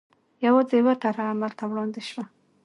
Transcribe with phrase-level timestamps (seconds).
[0.45, 2.23] یوازې یوه طرحه عمل ته وړاندې شوه.